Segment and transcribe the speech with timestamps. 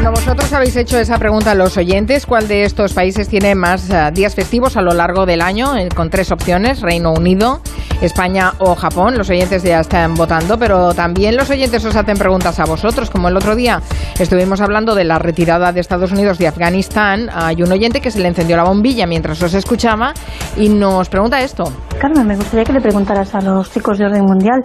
[0.00, 2.24] Bueno, vosotros habéis hecho esa pregunta a los oyentes.
[2.24, 5.76] ¿Cuál de estos países tiene más eh, días festivos a lo largo del año?
[5.76, 7.60] Eh, con tres opciones, Reino Unido,
[8.00, 9.18] España o Japón.
[9.18, 13.10] Los oyentes ya están votando, pero también los oyentes os hacen preguntas a vosotros.
[13.10, 13.82] Como el otro día
[14.18, 18.20] estuvimos hablando de la retirada de Estados Unidos de Afganistán, hay un oyente que se
[18.20, 20.14] le encendió la bombilla mientras os escuchaba
[20.56, 21.64] y nos pregunta esto.
[22.00, 24.62] Carmen, me gustaría que le preguntaras a los chicos de orden mundial,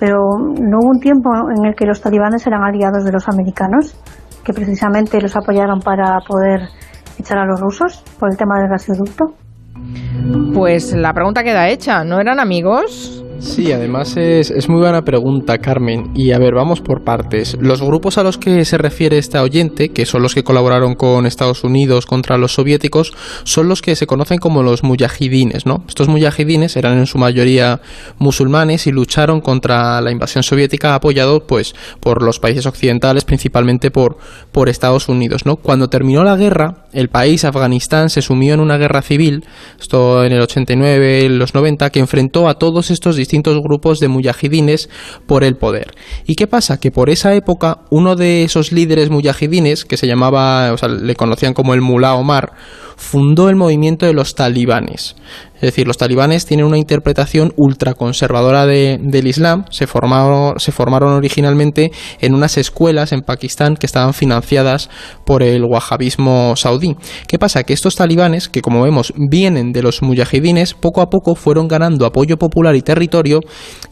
[0.00, 0.16] pero
[0.58, 3.94] ¿no hubo un tiempo en el que los talibanes eran aliados de los americanos?
[4.46, 6.68] Que precisamente los apoyaron para poder
[7.18, 9.34] echar a los rusos por el tema del gasoducto?
[10.54, 12.04] Pues la pregunta queda hecha.
[12.04, 13.24] ¿No eran amigos?
[13.38, 16.10] Sí, además es, es, muy buena pregunta, Carmen.
[16.14, 17.56] Y a ver, vamos por partes.
[17.60, 21.26] Los grupos a los que se refiere esta oyente, que son los que colaboraron con
[21.26, 23.12] Estados Unidos contra los soviéticos,
[23.44, 25.84] son los que se conocen como los muyahidines, ¿no?
[25.88, 27.80] Estos muyahidines eran en su mayoría
[28.18, 34.18] musulmanes y lucharon contra la invasión soviética apoyados pues por los países occidentales, principalmente por,
[34.52, 35.56] por Estados Unidos, ¿no?
[35.56, 39.44] Cuando terminó la guerra, el país, Afganistán, se sumió en una guerra civil,
[39.78, 44.08] esto en el 89, en los 90, que enfrentó a todos estos distintos grupos de
[44.08, 44.88] muyahidines
[45.26, 45.94] por el poder.
[46.26, 46.78] ¿Y qué pasa?
[46.78, 51.16] Que por esa época uno de esos líderes muyahidines, que se llamaba, o sea, le
[51.16, 52.52] conocían como el Mullah Omar,
[52.96, 55.16] fundó el movimiento de los talibanes.
[55.56, 59.64] Es decir, los talibanes tienen una interpretación ultraconservadora de, del Islam.
[59.70, 60.56] Se formaron,
[61.14, 64.90] originalmente en unas escuelas en Pakistán que estaban financiadas
[65.24, 66.96] por el wahabismo saudí.
[67.26, 67.64] ¿Qué pasa?
[67.64, 72.04] Que estos talibanes, que como vemos vienen de los mujahidines, poco a poco fueron ganando
[72.04, 73.40] apoyo popular y territorio,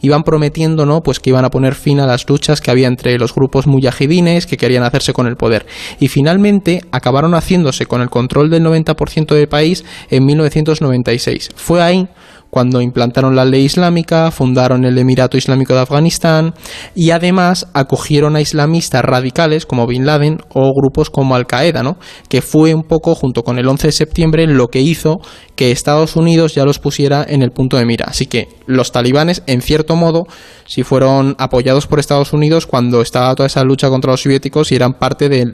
[0.01, 1.01] iban prometiendo ¿no?
[1.01, 4.45] pues que iban a poner fin a las luchas que había entre los grupos mujahidines
[4.45, 5.65] que querían hacerse con el poder.
[5.99, 11.54] Y finalmente acabaron haciéndose con el control del 90% del país en 1996.
[11.55, 12.07] Fue ahí
[12.55, 16.53] cuando implantaron la ley islámica, fundaron el Emirato Islámico de Afganistán
[16.95, 21.97] y además acogieron a islamistas radicales como Bin Laden o grupos como Al Qaeda, ¿no?
[22.29, 25.17] que fue un poco junto con el 11 de septiembre lo que hizo
[25.57, 28.05] que Estados Unidos ya los pusiera en el punto de mira.
[28.07, 30.23] Así que los talibanes, en cierto modo,
[30.65, 34.75] si fueron apoyados por Estados Unidos cuando estaba toda esa lucha contra los soviéticos y
[34.75, 35.45] eran parte de,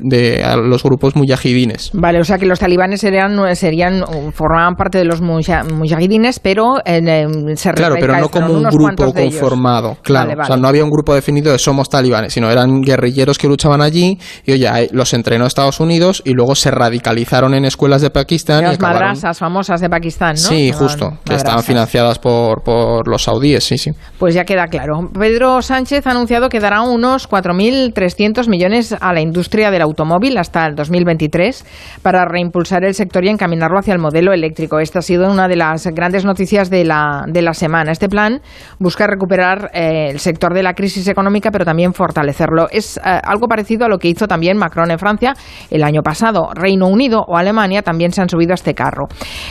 [0.64, 1.92] los grupos muyahidines.
[1.94, 4.04] Vale, o sea que los talibanes serían, serían
[4.34, 9.98] formaban parte de los muyahidines, pero en, se Claro, pero no como un grupo conformado.
[10.04, 10.44] Claro, vale, vale.
[10.44, 13.82] o sea, no había un grupo definido de somos talibanes, sino eran guerrilleros que luchaban
[13.82, 18.64] allí y oye, los entrenó Estados Unidos y luego se radicalizaron en escuelas de Pakistán.
[18.64, 19.02] Las acabaron...
[19.02, 20.50] madrasas famosas de Pakistán, ¿no?
[20.50, 23.92] Sí, justo, que estaban financiadas por, por los saudíes, sí, sí.
[24.18, 25.10] Pues ya queda claro.
[25.14, 30.66] Pedro Sánchez ha anunciado que dará unos 4.300 millones a la industria del automóvil hasta
[30.66, 31.66] el 2023
[32.02, 34.80] para reimpulsar el sector y encaminarlo hacia el modelo eléctrico.
[34.80, 37.92] Esta ha sido una de las grandes noticias de la, de la semana.
[37.92, 38.42] Este plan
[38.80, 42.68] busca recuperar eh, el sector de la crisis económica, pero también fortalecerlo.
[42.72, 45.34] Es eh, algo parecido a lo que hizo también Macron en Francia
[45.70, 46.50] el año pasado.
[46.54, 49.08] Reino Unido o Alemania también se han subido a este carro.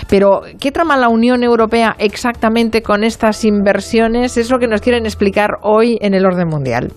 [0.09, 4.37] Pero, ¿qué trama la Unión Europea exactamente con estas inversiones?
[4.37, 6.93] Es lo que nos quieren explicar hoy en el orden mundial.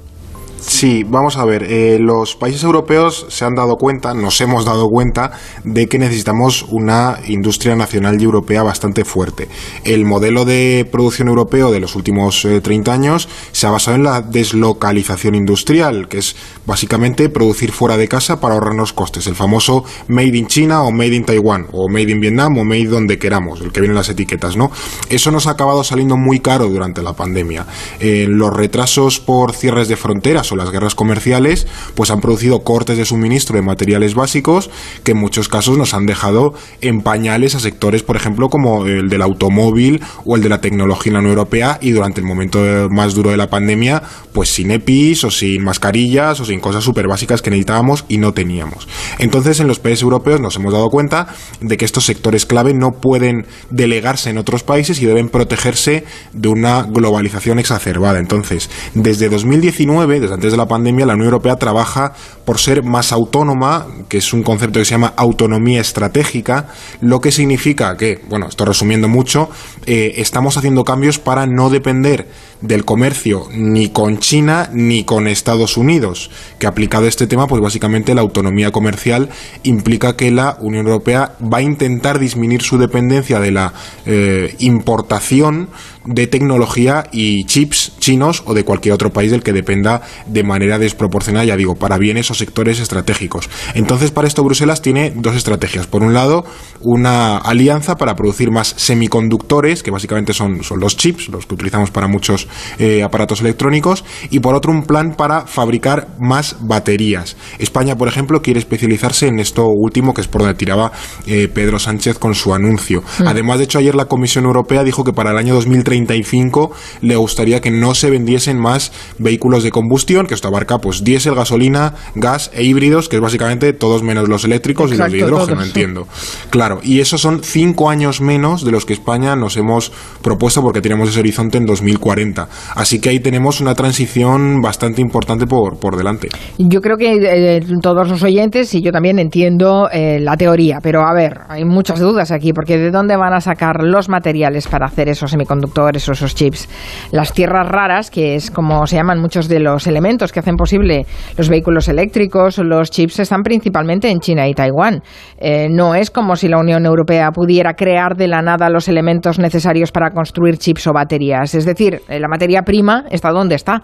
[0.65, 4.87] Sí, vamos a ver, eh, los países europeos se han dado cuenta, nos hemos dado
[4.87, 5.31] cuenta
[5.65, 9.49] de que necesitamos una industria nacional y europea bastante fuerte.
[9.83, 14.05] El modelo de producción europeo de los últimos eh, 30 años se ha basado en
[14.05, 19.83] la deslocalización industrial, que es básicamente producir fuera de casa para ahorrarnos costes, el famoso
[20.07, 23.59] Made in China o Made in Taiwán o Made in Vietnam o Made donde queramos,
[23.59, 24.71] el que viene en las etiquetas, ¿no?
[25.09, 27.65] Eso nos ha acabado saliendo muy caro durante la pandemia.
[27.99, 33.05] Eh, los retrasos por cierres de fronteras las guerras comerciales, pues han producido cortes de
[33.05, 34.69] suministro de materiales básicos
[35.03, 39.09] que en muchos casos nos han dejado en pañales a sectores, por ejemplo, como el
[39.09, 42.59] del automóvil o el de la tecnología en la Unión Europea y durante el momento
[42.89, 44.03] más duro de la pandemia,
[44.33, 48.33] pues sin EPIs o sin mascarillas o sin cosas súper básicas que necesitábamos y no
[48.33, 48.87] teníamos.
[49.19, 51.27] Entonces, en los países europeos nos hemos dado cuenta
[51.61, 56.47] de que estos sectores clave no pueden delegarse en otros países y deben protegerse de
[56.47, 58.19] una globalización exacerbada.
[58.19, 62.13] Entonces, desde 2019, desde de la pandemia, la Unión Europea trabaja
[62.45, 66.67] por ser más autónoma, que es un concepto que se llama autonomía estratégica,
[67.01, 69.49] lo que significa que, bueno, esto resumiendo mucho,
[69.85, 72.27] eh, estamos haciendo cambios para no depender
[72.61, 76.29] del comercio ni con China ni con Estados Unidos,
[76.59, 79.29] que aplicado este tema, pues básicamente la autonomía comercial comercial
[79.63, 83.73] implica que la Unión Europea va a intentar disminuir su dependencia de la
[84.05, 85.69] eh, importación
[86.05, 90.79] de tecnología y chips chinos o de cualquier otro país del que dependa de manera
[90.79, 93.49] desproporcionada, ya digo, para bienes o sectores estratégicos.
[93.73, 95.87] Entonces, para esto Bruselas tiene dos estrategias.
[95.87, 96.45] Por un lado,
[96.81, 101.91] una alianza para producir más semiconductores, que básicamente son, son los chips, los que utilizamos
[101.91, 102.47] para muchos
[102.79, 107.35] eh, aparatos electrónicos, y por otro, un plan para fabricar más baterías.
[107.59, 110.91] España, por ejemplo, quiere especializarse en esto último, que es por donde tiraba
[111.25, 113.03] eh, Pedro Sánchez con su anuncio.
[113.25, 116.71] Además, de hecho, ayer la Comisión Europea dijo que para el año 2035
[117.01, 119.71] le gustaría que no se vendiesen más vehículos de
[120.13, 124.29] combustión, que esto abarca pues diésel, gasolina, gas e híbridos, que es básicamente todos menos
[124.29, 125.67] los eléctricos y los de hidrógeno, todos.
[125.67, 126.07] entiendo.
[126.49, 130.81] Claro, y esos son cinco años menos de los que España nos hemos propuesto porque
[130.81, 132.47] tenemos ese horizonte en 2040.
[132.75, 136.29] Así que ahí tenemos una transición bastante importante por, por delante.
[136.57, 141.01] Yo creo que eh, todos los oyentes y yo también entiendo eh, la teoría, pero
[141.01, 144.85] a ver, hay muchas dudas aquí, porque ¿de dónde van a sacar los materiales para
[144.85, 146.69] hacer esos semiconductores o esos chips?
[147.11, 151.05] Las tierras raras, que es como se llaman muchos de los elementos que hacen posible
[151.37, 155.01] los vehículos eléctricos, los chips están principalmente en China y Taiwán.
[155.37, 159.39] Eh, no es como si la Unión Europea pudiera crear de la nada los elementos
[159.39, 161.55] necesarios para construir chips o baterías.
[161.55, 163.81] Es decir, eh, la materia prima está donde está.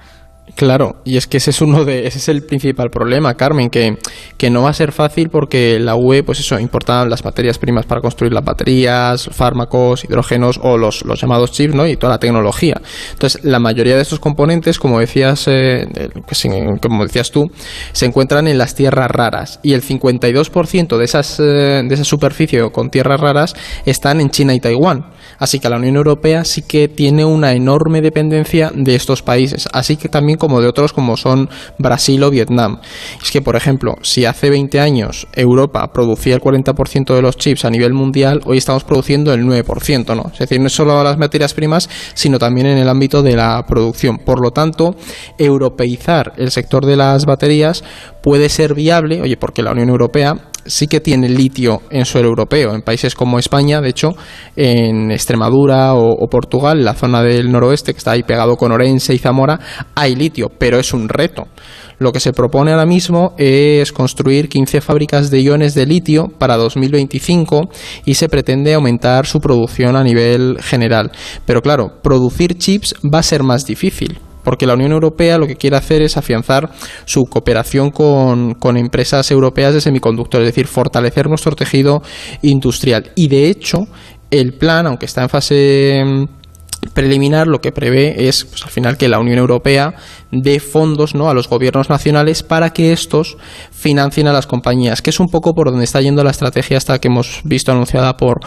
[0.55, 3.97] Claro, y es que ese es uno de, ese es el principal problema, Carmen, que,
[4.37, 7.85] que no va a ser fácil porque la UE, pues eso, importa las materias primas
[7.85, 11.87] para construir las baterías, fármacos, hidrógenos o los, los llamados chips, ¿no?
[11.87, 12.81] Y toda la tecnología.
[13.11, 15.87] Entonces, la mayoría de estos componentes, como decías, eh,
[16.31, 16.49] se-
[16.81, 17.49] como decías tú,
[17.93, 22.69] se encuentran en las tierras raras y el 52% de esas, eh, de esa superficie
[22.71, 23.55] con tierras raras
[23.85, 25.05] están en China y Taiwán.
[25.39, 29.97] Así que la Unión Europea sí que tiene una enorme dependencia de estos países, así
[29.97, 32.79] que también como de otros como son Brasil o Vietnam.
[33.21, 37.65] Es que, por ejemplo, si hace 20 años Europa producía el 40% de los chips
[37.65, 40.29] a nivel mundial, hoy estamos produciendo el 9%, ¿no?
[40.33, 43.65] Es decir, no es solo las materias primas, sino también en el ámbito de la
[43.67, 44.19] producción.
[44.19, 44.95] Por lo tanto,
[45.37, 47.83] europeizar el sector de las baterías
[48.21, 50.35] puede ser viable, oye, porque la Unión Europea
[50.69, 52.73] sí que tiene litio en suelo europeo.
[52.73, 54.11] En países como España, de hecho,
[54.55, 59.13] en Extremadura o, o Portugal, la zona del noroeste, que está ahí pegado con Orense
[59.13, 59.59] y Zamora,
[59.95, 61.47] hay litio, pero es un reto.
[61.97, 66.55] Lo que se propone ahora mismo es construir 15 fábricas de iones de litio para
[66.55, 67.69] 2025
[68.05, 71.11] y se pretende aumentar su producción a nivel general.
[71.45, 74.19] Pero claro, producir chips va a ser más difícil
[74.49, 76.71] porque la Unión Europea lo que quiere hacer es afianzar
[77.05, 82.01] su cooperación con, con empresas europeas de semiconductores, es decir, fortalecer nuestro tejido
[82.41, 83.11] industrial.
[83.15, 83.85] Y de hecho,
[84.31, 86.03] el plan, aunque está en fase
[86.93, 89.95] preliminar lo que prevé es pues, al final que la Unión Europea
[90.31, 91.29] dé fondos ¿no?
[91.29, 93.37] a los gobiernos nacionales para que estos
[93.71, 96.99] financien a las compañías, que es un poco por donde está yendo la estrategia hasta
[96.99, 98.39] que hemos visto anunciada por,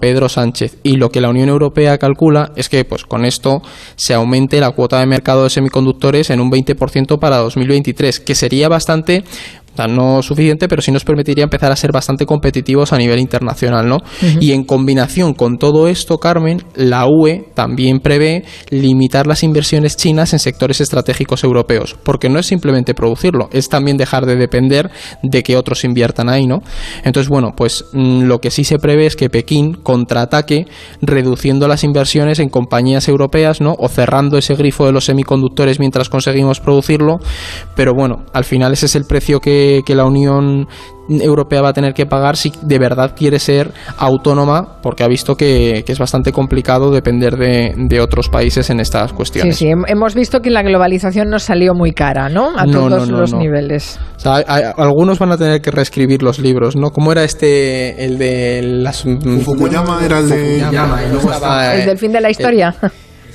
[0.00, 0.78] Pedro Sánchez.
[0.82, 3.60] Y lo que la Unión Europea calcula es que pues con esto
[3.96, 8.68] se aumente la cuota de mercado de semiconductores en un 20% para 2023, que sería
[8.68, 9.24] bastante
[9.88, 13.98] no suficiente, pero sí nos permitiría empezar a ser bastante competitivos a nivel internacional, ¿no?
[14.40, 20.32] Y en combinación con todo esto, Carmen, la UE también prevé limitar las inversiones chinas
[20.32, 24.90] en sectores estratégicos europeos, porque no es simplemente producirlo, es también dejar de depender
[25.22, 26.62] de que otros inviertan ahí, ¿no?
[27.04, 30.66] Entonces, bueno, pues mm, lo que sí se prevé es que Pekín contraataque
[31.00, 33.74] reduciendo las inversiones en compañías europeas, ¿no?
[33.78, 37.18] O cerrando ese grifo de los semiconductores mientras conseguimos producirlo,
[37.74, 40.66] pero bueno, al final ese es el precio que, que la Unión
[41.08, 45.36] Europea va a tener que pagar si de verdad quiere ser autónoma, porque ha visto
[45.36, 49.56] que, que es bastante complicado depender de, de otros países en estas Sí, cuestiones.
[49.56, 52.56] sí, hem- hemos visto que la globalización nos salió muy cara, ¿no?
[52.56, 53.38] A No, todos no, no, los no.
[53.40, 53.98] niveles.
[54.16, 56.90] O sea, hay- hay- algunos van a tener que reescribir los libros, ¿no?
[56.90, 59.02] ¿Cómo era este, el de las...
[59.44, 62.74] Fukuyama era el de- Fukuyama, y luego estaba, ¿El eh, del fin de la historia?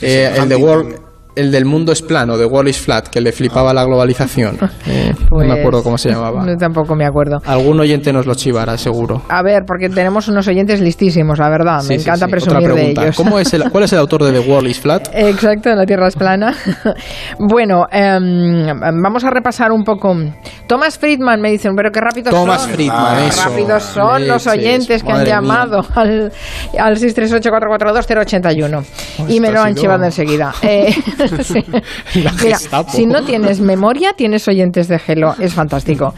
[0.02, 1.09] eh, el de World...
[1.36, 4.58] El del mundo es plano, de Wall is flat, que le flipaba la globalización.
[4.88, 6.44] Eh, no me Pues, acuerdo cómo se llamaba.
[6.44, 7.38] No, tampoco me acuerdo.
[7.46, 9.22] Algún oyente nos lo chivará, seguro.
[9.30, 11.82] A ver, porque tenemos unos oyentes listísimos, la verdad.
[11.82, 12.32] Sí, Me sí, encanta sí.
[12.32, 13.02] presumir Otra de pregunta.
[13.04, 13.16] ellos.
[13.16, 15.10] ¿Cómo es el, ¿Cuál es el autor de The World is Flat?
[15.14, 16.56] Exacto, la Tierra es plana.
[17.40, 18.66] bueno, em,
[19.02, 20.16] vamos a repasar un poco.
[20.68, 22.72] Thomas Friedman me dicen, pero qué rápidos Thomas son.
[22.72, 23.44] Friedman, eso.
[23.50, 25.36] rápidos son los Leches, oyentes que han madre mía.
[25.42, 26.32] llamado al,
[26.80, 28.84] al 638-442-081.
[29.28, 30.54] Y me lo han chivado enseguida.
[30.64, 30.94] Eh,
[31.44, 31.66] sí.
[32.16, 32.58] Mira,
[32.88, 35.36] si no tienes memoria, tienes oyentes de gelo.
[35.40, 36.14] Es fantástico.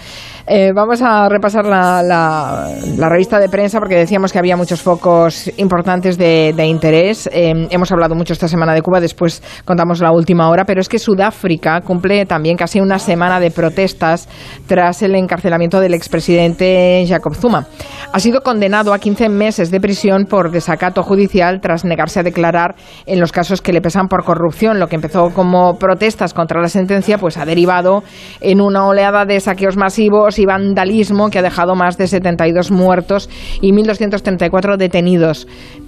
[0.48, 5.52] Eh, vamos a repasar la, la, revista de prensa porque decíamos que había muchos focos
[5.58, 7.30] importantes de, interés.
[7.32, 10.90] Eh, hemos hablado mucho esta semana de Cuba, después contamos la última hora, pero es
[10.90, 14.28] que Sudáfrica cumple también casi una semana de protestas
[14.68, 17.68] tras el encarcelamiento del expresidente Jacob Zuma.
[18.12, 22.76] Ha sido condenado a 15 meses de prisión por desacato judicial tras negarse a declarar
[23.06, 24.80] en los casos que le pesan por corrupción.
[24.80, 28.04] Lo que empezó como protestas contra la sentencia, pues ha derivado
[28.40, 33.30] en una oleada de saqueos masivos y vandalismo que ha dejado más de 72 muertos
[33.62, 35.48] y 1.234 detenidos.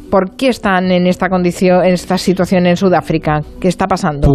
[0.10, 3.42] ¿Por qué están en esta condición, en esta situación en Sudáfrica?
[3.60, 4.28] ¿Qué está pasando?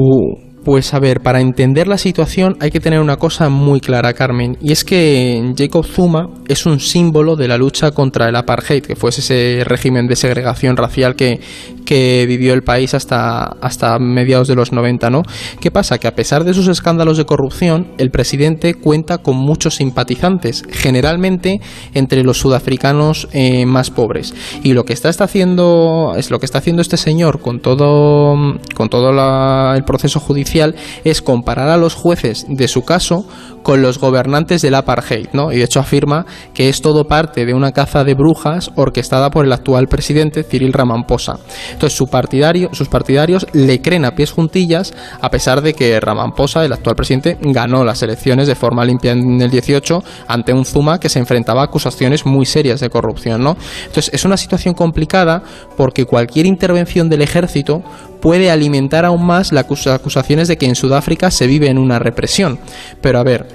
[0.65, 4.59] Pues a ver, para entender la situación hay que tener una cosa muy clara, Carmen,
[4.61, 8.97] y es que Jacob Zuma es un símbolo de la lucha contra el apartheid, que
[8.97, 11.41] fue ese régimen de segregación racial que,
[11.87, 15.23] que vivió el país hasta, hasta mediados de los 90, ¿no?
[15.61, 15.99] ¿Qué pasa?
[15.99, 21.61] Que a pesar de sus escándalos de corrupción, el presidente cuenta con muchos simpatizantes, generalmente
[21.95, 24.35] entre los sudafricanos eh, más pobres.
[24.63, 28.59] Y lo que está, está haciendo es lo que está haciendo este señor con todo
[28.75, 30.58] con todo el proceso judicial
[31.05, 33.27] es comparar a los jueces de su caso
[33.63, 35.53] con los gobernantes del apartheid, ¿no?
[35.53, 36.25] Y de hecho afirma
[36.55, 40.73] que es todo parte de una caza de brujas orquestada por el actual presidente Cyril
[40.73, 41.39] Ramaphosa.
[41.73, 46.65] Entonces su partidario, sus partidarios le creen a pies juntillas a pesar de que Ramaphosa,
[46.65, 50.99] el actual presidente, ganó las elecciones de forma limpia en el 18 ante un Zuma
[50.99, 53.57] que se enfrentaba a acusaciones muy serias de corrupción, ¿no?
[53.87, 55.43] Entonces es una situación complicada
[55.77, 57.83] porque cualquier intervención del ejército
[58.21, 62.59] puede alimentar aún más las acusaciones de que en Sudáfrica se vive en una represión.
[63.01, 63.47] Pero a ver,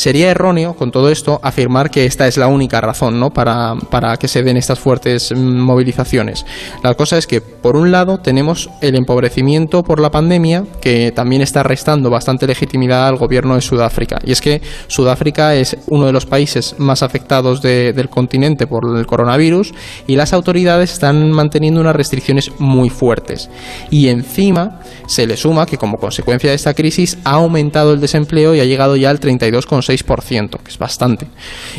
[0.00, 3.34] Sería erróneo, con todo esto, afirmar que esta es la única razón ¿no?
[3.34, 6.46] para, para que se den estas fuertes mm, movilizaciones.
[6.82, 11.42] La cosa es que, por un lado, tenemos el empobrecimiento por la pandemia, que también
[11.42, 14.18] está restando bastante legitimidad al gobierno de Sudáfrica.
[14.24, 19.06] Y es que Sudáfrica es uno de los países más afectados del continente por el
[19.06, 19.74] coronavirus
[20.06, 23.50] y las autoridades están manteniendo unas restricciones muy fuertes.
[23.90, 28.54] Y encima se le suma que como consecuencia de esta crisis ha aumentado el desempleo
[28.54, 31.26] y ha llegado ya al 32,6 que es bastante.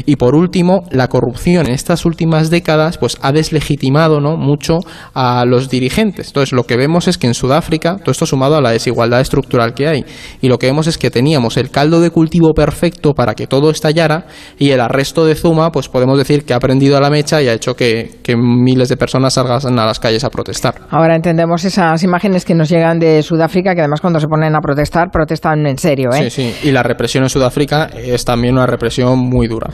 [0.06, 4.38] Y por último, la corrupción en estas últimas décadas pues ha deslegitimado ¿no?
[4.38, 4.80] mucho
[5.14, 6.28] a los dirigentes.
[6.28, 9.74] Entonces, lo que vemos es que en Sudáfrica, todo esto sumado a la desigualdad estructural
[9.74, 10.06] que hay,
[10.42, 13.70] y lo que vemos es que teníamos el caldo de cultivo perfecto para que todo
[13.70, 14.26] estallara
[14.58, 17.48] y el arresto de Zuma, pues podemos decir que ha prendido a la mecha y
[17.48, 20.76] ha hecho que, miles de personas salgan a las calles a protestar.
[20.90, 24.62] Ahora entendemos esas imágenes que nos llegan de Sudáfrica, que además cuando se ponen a
[24.62, 26.10] protestar, protestan en serio.
[26.14, 26.30] ¿eh?
[26.30, 29.70] Sí, sí, y la represión en Sudáfrica es también una represión muy dura.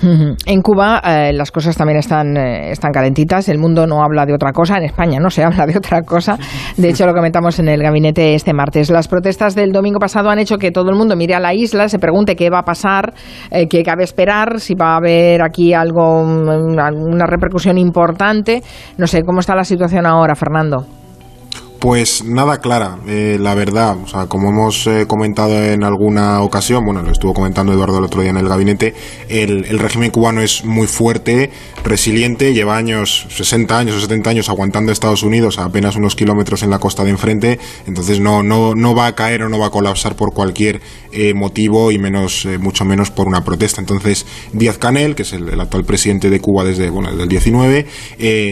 [0.46, 4.34] En Cuba eh, las cosas también están, eh, están calentitas, el mundo no habla de
[4.34, 6.38] otra cosa, en España no se habla de otra cosa,
[6.78, 8.90] de hecho lo comentamos en el gabinete este martes.
[8.90, 11.90] Las protestas del domingo pasado han hecho que todo el mundo mire a la isla,
[11.90, 13.14] se pregunte qué va a pasar,
[13.52, 18.64] eh, qué cabe esperar, si va a haber aquí algo, una, una repercusión importante.
[18.98, 20.86] No sé, ¿cómo está la situación ahora, Fernando?
[21.80, 23.98] Pues nada clara, eh, la verdad.
[24.04, 28.06] O sea, como hemos eh, comentado en alguna ocasión, bueno, lo estuvo comentando Eduardo el
[28.06, 28.96] otro día en el gabinete,
[29.30, 31.52] el, régimen cubano es muy fuerte,
[31.84, 36.16] resiliente, lleva años, 60 años o 70 años aguantando a Estados Unidos a apenas unos
[36.16, 39.60] kilómetros en la costa de enfrente, entonces no, no, no va a caer o no
[39.60, 40.82] va a colapsar por cualquier
[41.12, 43.82] eh, motivo y menos, mucho menos por una protesta.
[43.82, 47.86] Entonces, Díaz Canel, que es el, actual presidente de Cuba desde, bueno, desde el 19,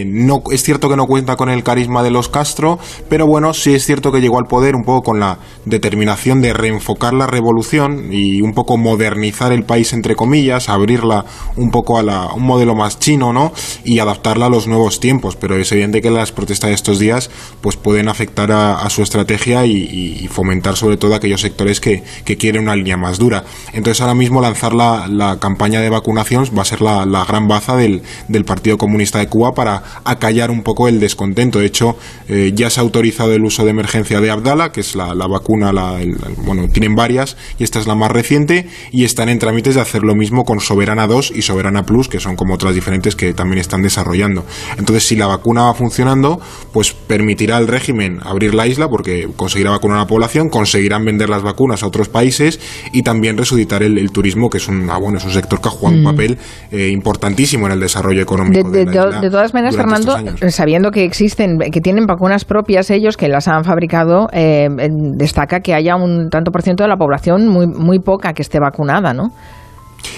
[0.06, 2.78] no, es cierto que no cuenta con el carisma de los Castro,
[3.24, 7.14] bueno, sí es cierto que llegó al poder un poco con la determinación de reenfocar
[7.14, 11.24] la revolución y un poco modernizar el país, entre comillas, abrirla
[11.56, 13.52] un poco a, un modelo más chino, ¿no?
[13.84, 15.36] Y adaptarla a los nuevos tiempos.
[15.36, 17.30] Pero es evidente que las protestas de estos días
[17.60, 22.02] pues pueden afectar a, su estrategia y, fomentar sobre todo aquellos sectores que,
[22.38, 23.44] quieren una línea más dura.
[23.72, 28.02] Entonces ahora mismo lanzar la, campaña de vacunación va a ser la, gran baza del,
[28.44, 31.58] Partido Comunista de Cuba para acallar un poco el descontento.
[31.58, 31.96] De hecho,
[32.28, 35.98] eh, ya se autorizó el uso de emergencia de Abdala, que es la, vacuna, la,
[36.44, 40.02] bueno, tienen varias y esta es la más reciente y están en trámites de hacer
[40.02, 43.58] lo mismo con Soberana 2 y Soberana Plus, que son como otras diferentes que también
[43.58, 44.44] están desarrollando.
[44.78, 46.40] Entonces, si la vacuna va funcionando,
[46.72, 51.28] pues permitirá al régimen abrir la isla porque conseguirá vacunar a la población, conseguirán vender
[51.28, 52.60] las vacunas a otros países
[52.92, 55.70] y también resucitar el, turismo, que es un, ah, bueno, es un sector que ha
[55.70, 56.04] jugado un mm.
[56.04, 56.38] papel
[56.70, 58.70] eh, importantísimo en el desarrollo económico.
[58.70, 60.16] De, de todas maneras, Fernando,
[60.50, 64.68] sabiendo que existen, que tienen vacunas propias, ellos que las han fabricado, eh,
[65.14, 68.58] destaca que haya un tanto por ciento de la población muy, muy poca que esté
[68.58, 69.30] vacunada, ¿no?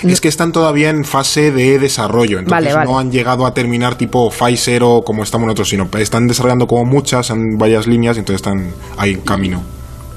[0.02, 4.30] Es que están todavía en fase de desarrollo, entonces no han llegado a terminar tipo
[4.30, 8.70] Pfizer o como estamos nosotros, sino están desarrollando como muchas en varias líneas, entonces están
[8.97, 9.62] ahí en camino.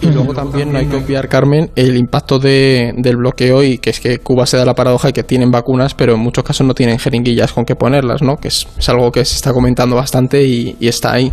[0.01, 3.91] Y luego también no hay que obviar, Carmen, el impacto de, del bloqueo y que
[3.91, 6.65] es que Cuba se da la paradoja y que tienen vacunas, pero en muchos casos
[6.65, 8.37] no tienen jeringuillas con que ponerlas, ¿no?
[8.37, 11.31] Que es, algo que se está comentando bastante y, está ahí.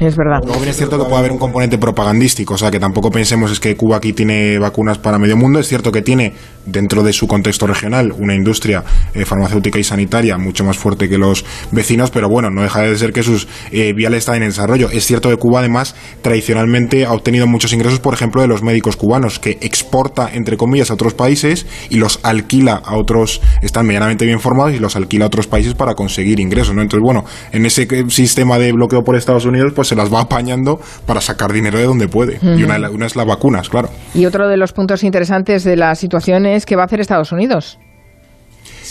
[0.00, 0.38] Es verdad.
[0.44, 3.50] Luego bien es cierto que puede haber un componente propagandístico, o sea, que tampoco pensemos
[3.50, 5.58] es que Cuba aquí tiene vacunas para medio mundo.
[5.58, 6.34] Es cierto que tiene,
[6.70, 8.84] dentro de su contexto regional, una industria
[9.14, 12.96] eh, farmacéutica y sanitaria mucho más fuerte que los vecinos, pero bueno, no deja de
[12.96, 14.90] ser que sus eh, viales están en desarrollo.
[14.90, 18.96] Es cierto que Cuba, además, tradicionalmente ha obtenido muchos ingresos, por ejemplo, de los médicos
[18.96, 24.24] cubanos, que exporta, entre comillas, a otros países y los alquila a otros, están medianamente
[24.24, 26.82] bien formados y los alquila a otros países para conseguir ingresos, ¿no?
[26.82, 30.20] Entonces, bueno, en ese eh, sistema de bloqueo por Estados Unidos, pues se las va
[30.20, 32.38] apañando para sacar dinero de donde puede.
[32.42, 33.90] Y una, una es las vacunas, claro.
[34.14, 37.32] Y otro de los puntos interesantes de la situación es qué va a hacer Estados
[37.32, 37.78] Unidos.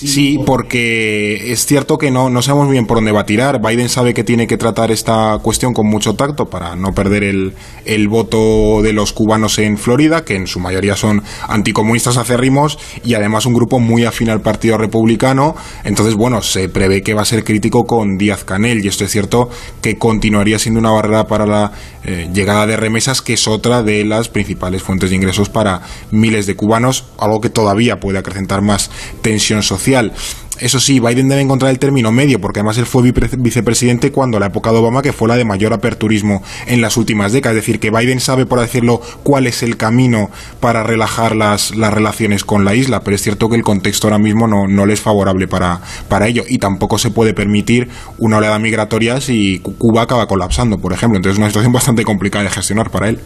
[0.06, 3.60] Sí, porque es cierto que no, no sabemos bien por dónde va a tirar.
[3.60, 7.54] Biden sabe que tiene que tratar esta cuestión con mucho tacto para no perder el,
[7.84, 13.16] el voto de los cubanos en Florida, que en su mayoría son anticomunistas acérrimos y
[13.16, 15.56] además un grupo muy afín al Partido Republicano.
[15.84, 19.12] Entonces, bueno, se prevé que va a ser crítico con Díaz Canel y esto es
[19.12, 19.50] cierto
[19.82, 21.72] que continuaría siendo una barrera para la
[22.08, 26.48] eh, llegada de remesas, que es otra de las principales fuentes de ingresos para miles
[26.48, 28.90] de cubanos, algo que todavía puede acrecentar más
[29.22, 30.14] tensión social
[30.60, 34.48] eso sí, Biden debe encontrar el término medio, porque además él fue vicepresidente cuando la
[34.48, 37.58] época de Obama, que fue la de mayor aperturismo en las últimas décadas.
[37.58, 41.94] Es decir, que Biden sabe, por decirlo, cuál es el camino para relajar las, las
[41.94, 44.94] relaciones con la isla, pero es cierto que el contexto ahora mismo no, no le
[44.94, 50.04] es favorable para, para ello y tampoco se puede permitir una oleada migratoria si Cuba
[50.04, 51.18] acaba colapsando, por ejemplo.
[51.18, 53.20] Entonces es una situación bastante complicada de gestionar para él.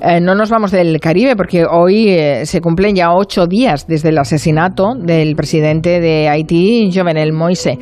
[0.00, 4.10] Eh, no nos vamos del Caribe, porque hoy eh, se cumplen ya ocho días desde
[4.10, 6.53] el asesinato del presidente de Haití,
[6.92, 7.78] Jovenel Moise.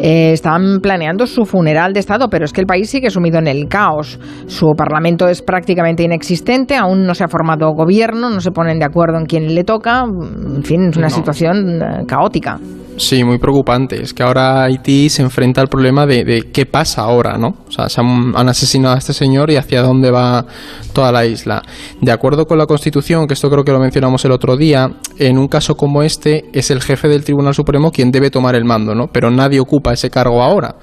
[0.00, 3.46] Eh, están planeando su funeral de Estado, pero es que el país sigue sumido en
[3.46, 4.18] el caos.
[4.46, 8.84] Su parlamento es prácticamente inexistente, aún no se ha formado gobierno, no se ponen de
[8.84, 10.04] acuerdo en quién le toca.
[10.04, 12.58] En fin, es una situación eh, caótica.
[12.98, 14.02] Sí, muy preocupante.
[14.02, 17.48] Es que ahora Haití se enfrenta al problema de, qué pasa ahora, ¿no?
[17.68, 20.46] O sea, se han, han, asesinado a este señor y hacia dónde va
[20.94, 21.62] toda la isla.
[22.00, 24.88] De acuerdo con la Constitución, que esto creo que lo mencionamos el otro día,
[25.18, 28.64] en un caso como este es el jefe del Tribunal Supremo quien debe tomar el
[28.64, 29.08] mando, ¿no?
[29.12, 30.76] Pero nadie ocupa ese cargo ahora.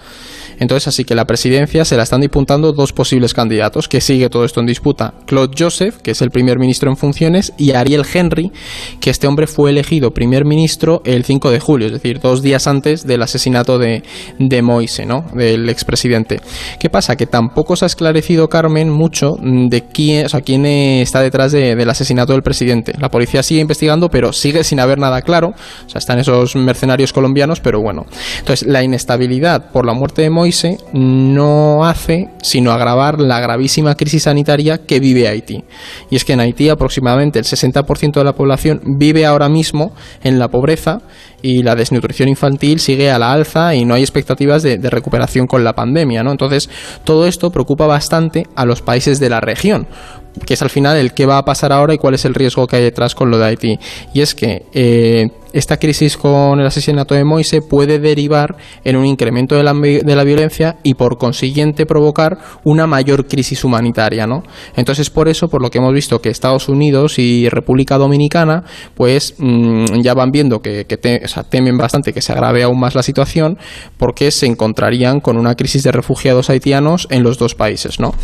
[0.59, 4.45] Entonces, así que la presidencia se la están disputando dos posibles candidatos, que sigue todo
[4.45, 5.13] esto en disputa.
[5.25, 8.51] Claude Joseph, que es el primer ministro en funciones, y Ariel Henry,
[8.99, 12.67] que este hombre fue elegido primer ministro el 5 de julio, es decir, dos días
[12.67, 14.03] antes del asesinato de,
[14.39, 15.25] de Moise, ¿no?
[15.33, 16.41] Del expresidente.
[16.79, 17.15] ¿Qué pasa?
[17.15, 21.89] Que tampoco se ha esclarecido, Carmen, mucho de quién, o sea, quién está detrás del
[21.89, 22.93] asesinato del presidente.
[22.99, 25.53] La policía sigue investigando, pero sigue sin haber nada claro.
[25.85, 28.05] O sea, están esos mercenarios colombianos, pero bueno.
[28.39, 30.52] Entonces, la inestabilidad por la muerte de Moise
[30.93, 35.63] no hace sino agravar la gravísima crisis sanitaria que vive Haití.
[36.09, 40.39] Y es que en Haití aproximadamente el 60% de la población vive ahora mismo en
[40.39, 40.99] la pobreza
[41.41, 45.63] y la desnutrición infantil sigue a la alza y no hay expectativas de, recuperación con
[45.63, 46.23] la pandemia.
[46.23, 46.31] ¿no?
[46.31, 46.69] Entonces,
[47.03, 49.87] todo esto preocupa bastante a los países de la región,
[50.45, 52.65] que es al final el qué va a pasar ahora y cuál es el riesgo
[52.65, 53.79] que hay detrás con lo de Haití.
[54.13, 59.05] Y es que eh, esta crisis con el asesinato de Moise puede derivar en un
[59.05, 64.43] incremento de la, de la, violencia y por consiguiente provocar una mayor crisis humanitaria, ¿no?
[64.75, 68.63] Entonces por eso, por lo que hemos visto que Estados Unidos y República Dominicana,
[68.95, 70.85] pues mm, ya van viendo que,
[71.49, 73.59] temen bastante que se agrave aún más la situación,
[73.97, 78.15] porque se encontrarían con una crisis de refugiados haitianos en los dos países, ¿no?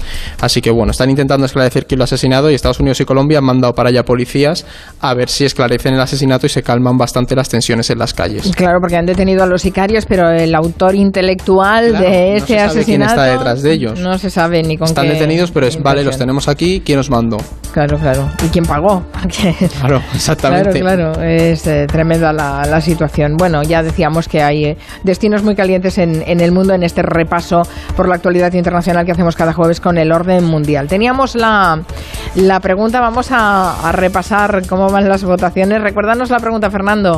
[0.41, 3.37] Así que bueno, están intentando esclarecer quién lo ha asesinado y Estados Unidos y Colombia
[3.37, 4.65] han mandado para allá policías
[4.99, 8.51] a ver si esclarecen el asesinato y se calman bastante las tensiones en las calles.
[8.55, 12.85] Claro, porque han detenido a los sicarios, pero el autor intelectual de ese no asesinato.
[12.85, 13.99] Quién está detrás de ellos.
[13.99, 17.09] No se sabe ni con Están detenidos, pero es vale, los tenemos aquí, ¿quién os
[17.09, 17.37] mandó?
[17.71, 18.29] Claro, claro.
[18.43, 19.03] ¿Y quién pagó?
[19.79, 20.79] claro, exactamente.
[20.79, 21.23] Claro, claro.
[21.23, 23.35] Es eh, tremenda la, la, situación.
[23.37, 27.03] Bueno, ya decíamos que hay eh, destinos muy calientes en, en el mundo en este
[27.03, 27.61] repaso
[27.95, 30.87] por la actualidad internacional que hacemos cada jueves con el orden mundial.
[30.87, 31.81] Teníamos la,
[32.35, 35.81] la pregunta, vamos a, a repasar cómo van las votaciones.
[35.81, 37.08] Recuérdanos la pregunta, Fernando.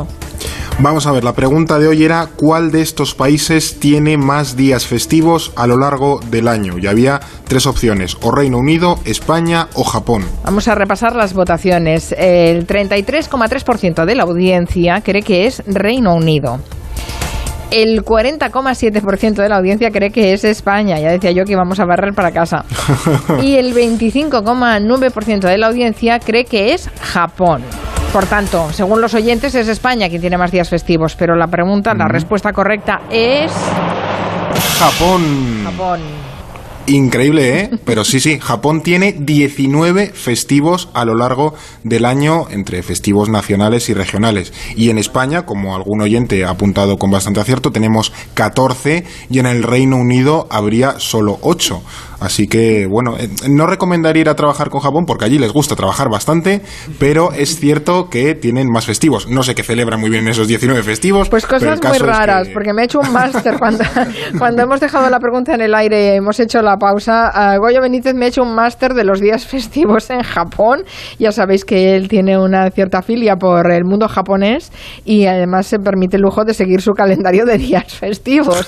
[0.78, 4.86] Vamos a ver, la pregunta de hoy era ¿cuál de estos países tiene más días
[4.86, 6.78] festivos a lo largo del año?
[6.78, 10.24] Y había tres opciones, o Reino Unido, España o Japón.
[10.44, 12.12] Vamos a repasar las votaciones.
[12.18, 16.58] El 33,3% de la audiencia cree que es Reino Unido.
[17.70, 20.98] El 40,7% de la audiencia cree que es España.
[20.98, 22.64] Ya decía yo que íbamos a barrer para casa.
[23.42, 27.62] Y el 25,9% de la audiencia cree que es Japón.
[28.12, 31.94] Por tanto, según los oyentes, es España quien tiene más días festivos, pero la pregunta,
[31.94, 33.50] la respuesta correcta es...
[34.78, 35.62] Japón.
[35.64, 36.00] Japón.
[36.86, 37.70] Increíble, ¿eh?
[37.84, 43.88] Pero sí, sí, Japón tiene 19 festivos a lo largo del año entre festivos nacionales
[43.88, 44.52] y regionales.
[44.76, 49.46] Y en España, como algún oyente ha apuntado con bastante acierto, tenemos 14 y en
[49.46, 51.82] el Reino Unido habría solo 8.
[52.22, 55.76] Así que, bueno, eh, no recomendaría ir a trabajar con Japón porque allí les gusta
[55.76, 56.62] trabajar bastante,
[56.98, 59.28] pero es cierto que tienen más festivos.
[59.28, 61.28] No sé qué celebran muy bien esos 19 festivos.
[61.28, 63.84] Pues cosas muy raras, porque me he hecho un máster cuando,
[64.38, 67.56] cuando hemos dejado la pregunta en el aire y hemos hecho la pausa.
[67.58, 70.84] Goyo Benítez me ha hecho un máster de los días festivos en Japón.
[71.18, 74.72] Ya sabéis que él tiene una cierta filia por el mundo japonés
[75.04, 78.66] y además se permite el lujo de seguir su calendario de días festivos.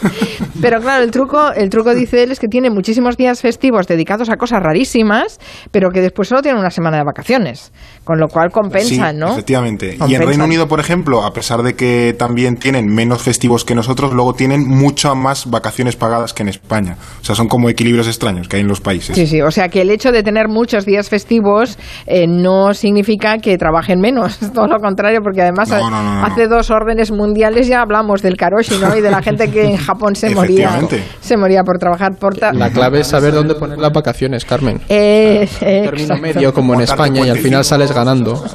[0.61, 4.31] Pero claro, el truco, el truco dice él es que tiene muchísimos días festivos dedicados
[4.31, 5.39] a cosas rarísimas,
[5.71, 7.75] pero que después solo tienen una semana de vacaciones,
[8.05, 9.33] con lo cual compensan, sí, ¿no?
[9.33, 9.97] Efectivamente.
[10.07, 13.75] Y en Reino Unido, por ejemplo, a pesar de que también tienen menos festivos que
[13.75, 16.97] nosotros, luego tienen muchas más vacaciones pagadas que en España.
[17.21, 19.17] O sea, son como equilibrios extraños que hay en los países.
[19.17, 19.41] Sí, sí.
[19.41, 24.01] O sea, que el hecho de tener muchos días festivos eh, no significa que trabajen
[24.01, 24.39] menos.
[24.55, 26.27] Todo lo contrario, porque además No, no, no, no.
[26.27, 28.95] hace dos órdenes mundiales ya hablamos del karoshi, ¿no?
[28.97, 31.05] Y de la gente que en Japón se moría, Efectivamente.
[31.21, 34.81] se moría por trabajar por ta- La clave es saber dónde poner las vacaciones, Carmen.
[34.91, 38.45] Eh, Término medio como en España y al final sales ganando.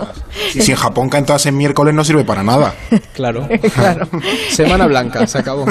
[0.56, 2.73] Y si en Japón caen todas en miércoles no sirve para nada.
[3.13, 3.47] Claro.
[3.75, 4.08] Claro.
[4.49, 5.65] Semana blanca, se acabó.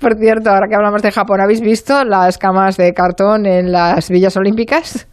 [0.00, 4.08] Por cierto, ahora que hablamos de Japón, ¿habéis visto las camas de cartón en las
[4.08, 5.06] villas olímpicas?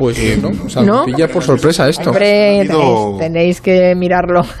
[0.00, 1.04] Pues Eh, no, o sea, ¿no?
[1.06, 2.08] me pilla por sorpresa esto.
[2.08, 4.42] Hombre, tenéis, tenéis que mirarlo.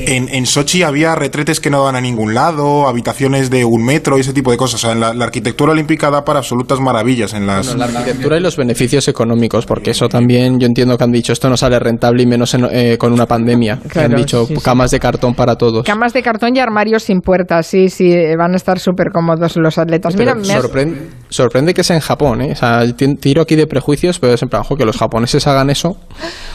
[0.00, 4.16] En, en Sochi había retretes que no daban a ningún lado, habitaciones de un metro
[4.16, 4.76] y ese tipo de cosas.
[4.76, 7.66] O sea, en la, la arquitectura olímpica da para absolutas maravillas en las...
[7.74, 11.32] Bueno, la arquitectura y los beneficios económicos, porque eso también yo entiendo que han dicho
[11.32, 13.80] esto no sale rentable y menos en- eh, con una pandemia.
[13.82, 14.62] que Claro, han dicho sí, sí.
[14.62, 15.84] camas de cartón para todos.
[15.84, 19.78] Camas de cartón y armarios sin puertas, sí, sí, van a estar súper cómodos los
[19.78, 20.14] atletas.
[20.16, 22.52] Pero Mira, me has- sorprende, sorprende que sea en Japón, ¿eh?
[22.52, 23.66] O sea, ti- tiro aquí de
[24.16, 25.96] prejuicios, pero es en plan, ojo, que los japoneses hagan eso.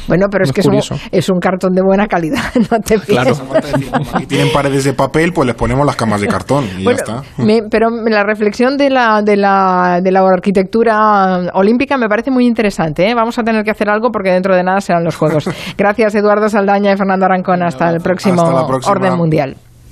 [0.08, 0.96] Bueno, pero es es que es un, curioso.
[1.12, 3.34] es un cartón de buena calidad, no te Claro.
[4.14, 7.14] Aquí tienen paredes de papel, pues les ponemos las camas de cartón y Bueno, ya
[7.22, 7.44] está.
[7.44, 12.46] me- pero la reflexión de la, de, la, de la arquitectura olímpica me parece muy
[12.46, 13.10] interesante.
[13.10, 13.14] ¿eh?
[13.16, 15.50] Vamos a tener que hacer algo porque dentro de nada serán los Juegos.
[15.78, 17.64] Gracias, Eduardo Saldaña y Fernando Arancón.
[17.64, 18.92] Hasta el próximo Hasta la próxima.
[18.92, 19.56] Orden Mundial.